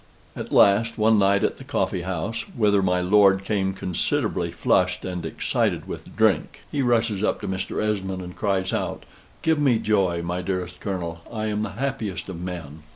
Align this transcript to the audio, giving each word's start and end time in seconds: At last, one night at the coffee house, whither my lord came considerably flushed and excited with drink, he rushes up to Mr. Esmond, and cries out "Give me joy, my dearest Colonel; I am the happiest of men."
At 0.35 0.51
last, 0.51 0.97
one 0.97 1.19
night 1.19 1.43
at 1.43 1.59
the 1.59 1.63
coffee 1.63 2.01
house, 2.01 2.41
whither 2.57 2.81
my 2.81 3.01
lord 3.01 3.43
came 3.43 3.71
considerably 3.75 4.51
flushed 4.51 5.05
and 5.05 5.23
excited 5.23 5.87
with 5.87 6.15
drink, 6.15 6.61
he 6.71 6.81
rushes 6.81 7.23
up 7.23 7.39
to 7.41 7.47
Mr. 7.47 7.83
Esmond, 7.87 8.23
and 8.23 8.35
cries 8.35 8.73
out 8.73 9.03
"Give 9.43 9.59
me 9.59 9.77
joy, 9.77 10.23
my 10.23 10.41
dearest 10.41 10.79
Colonel; 10.79 11.21
I 11.31 11.45
am 11.49 11.61
the 11.61 11.73
happiest 11.77 12.29
of 12.29 12.41
men." 12.41 12.81